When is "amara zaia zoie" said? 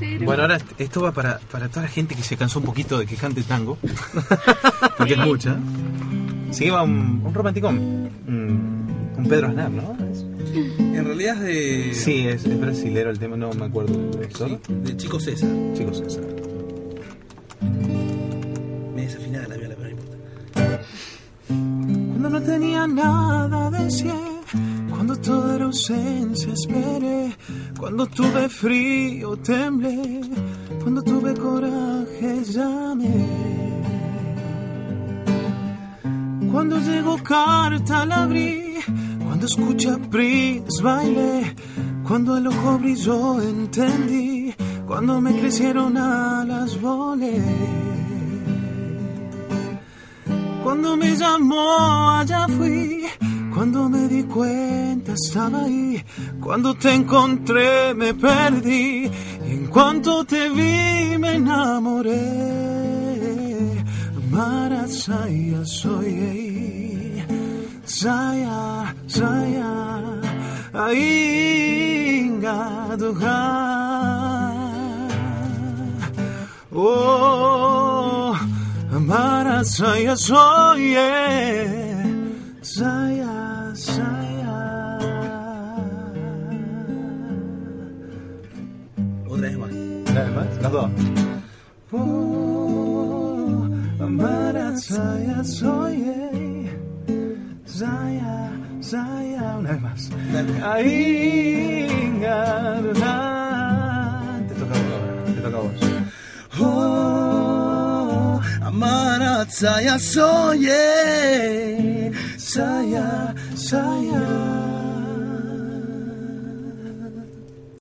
94.00-96.70, 108.62-111.19